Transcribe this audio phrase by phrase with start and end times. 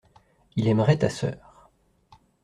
[0.55, 1.69] Il aimerait ta sœur.